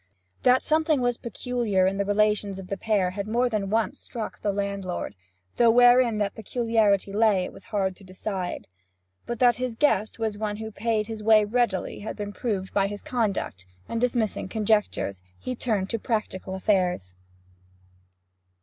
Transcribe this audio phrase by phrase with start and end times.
[0.41, 4.41] That something was peculiar in the relations of the pair had more than once struck
[4.41, 5.13] the landlord,
[5.57, 8.67] though wherein that peculiarity lay it was hard to decide.
[9.27, 12.87] But that his guest was one who paid his way readily had been proved by
[12.87, 17.13] his conduct, and dismissing conjectures, he turned to practical affairs.